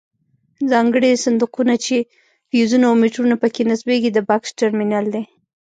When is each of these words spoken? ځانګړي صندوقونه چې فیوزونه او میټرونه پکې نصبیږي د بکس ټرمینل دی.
ځانګړي 0.71 1.21
صندوقونه 1.23 1.73
چې 1.85 1.95
فیوزونه 2.49 2.85
او 2.89 2.95
میټرونه 3.01 3.35
پکې 3.41 3.61
نصبیږي 3.71 4.09
د 4.13 4.19
بکس 4.29 4.49
ټرمینل 4.59 5.05
دی. 5.13 5.23